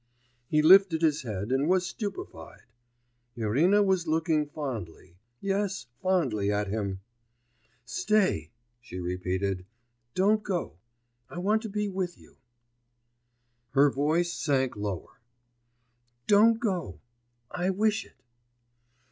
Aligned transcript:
He 0.47 0.63
lifted 0.63 1.03
his 1.03 1.21
head 1.21 1.51
and 1.51 1.69
was 1.69 1.85
stupefied; 1.85 2.63
Irina 3.35 3.83
was 3.83 4.07
looking 4.07 4.47
fondly 4.47 5.19
yes, 5.39 5.85
fondly 6.01 6.51
at 6.51 6.69
him. 6.69 7.01
'Stay,' 7.85 8.49
she 8.81 8.99
repeated; 8.99 9.63
'don't 10.15 10.41
go. 10.41 10.79
I 11.29 11.37
want 11.37 11.61
to 11.61 11.69
be 11.69 11.87
with 11.87 12.17
you.' 12.17 12.37
Her 13.73 13.91
voice 13.91 14.33
sank 14.33 14.73
still 14.73 14.81
lower. 14.81 15.19
'Don't 16.25 16.59
go.... 16.59 16.99
I 17.51 17.69
wish 17.69 18.03
it. 18.03 18.23